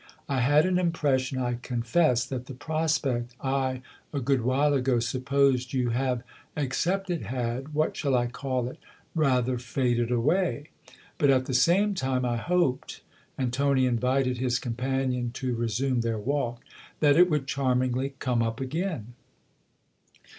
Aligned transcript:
I 0.27 0.39
had 0.39 0.65
an 0.65 0.79
impression, 0.79 1.37
I 1.37 1.59
confess, 1.61 2.25
that 2.25 2.47
the 2.47 2.55
prospect 2.55 3.35
I 3.39 3.83
a 4.11 4.19
good 4.19 4.41
while 4.41 4.73
ago 4.73 4.99
supposed 4.99 5.73
you 5.73 5.91
have 5.91 6.23
accepted 6.57 7.21
had 7.27 7.75
what 7.75 7.95
shall 7.95 8.15
I 8.15 8.25
call 8.25 8.67
it? 8.67 8.79
rather 9.13 9.59
faded 9.59 10.09
away. 10.09 10.71
But 11.19 11.29
at 11.29 11.45
the 11.45 11.53
same 11.53 11.93
time 11.93 12.25
I 12.25 12.37
hoped" 12.37 13.01
and 13.37 13.53
Tony 13.53 13.85
invited 13.85 14.39
his 14.39 14.57
com 14.57 14.73
panion 14.73 15.33
to 15.33 15.53
resume 15.53 16.01
their 16.01 16.17
walk" 16.17 16.61
that 16.99 17.15
it 17.15 17.29
would 17.29 17.45
charmingly 17.45 18.15
come 18.17 18.41
up 18.41 18.59
again." 18.59 19.13